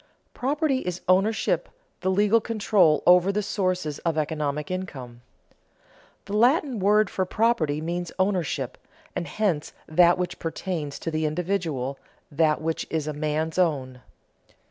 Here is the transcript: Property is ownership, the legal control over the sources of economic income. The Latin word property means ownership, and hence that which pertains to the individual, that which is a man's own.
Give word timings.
Property 0.33 0.79
is 0.79 1.01
ownership, 1.07 1.69
the 1.99 2.09
legal 2.09 2.41
control 2.41 3.03
over 3.05 3.31
the 3.31 3.43
sources 3.43 3.99
of 3.99 4.17
economic 4.17 4.71
income. 4.71 5.21
The 6.25 6.35
Latin 6.35 6.79
word 6.79 7.07
property 7.29 7.81
means 7.81 8.11
ownership, 8.17 8.79
and 9.15 9.27
hence 9.27 9.73
that 9.87 10.17
which 10.17 10.39
pertains 10.39 10.97
to 10.97 11.11
the 11.11 11.27
individual, 11.27 11.99
that 12.31 12.61
which 12.61 12.87
is 12.89 13.05
a 13.05 13.13
man's 13.13 13.59
own. 13.59 14.01